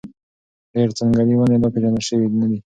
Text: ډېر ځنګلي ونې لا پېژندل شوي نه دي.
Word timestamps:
ډېر 0.73 0.89
ځنګلي 0.97 1.33
ونې 1.35 1.57
لا 1.61 1.69
پېژندل 1.73 2.03
شوي 2.09 2.25
نه 2.39 2.45
دي. 2.49 2.59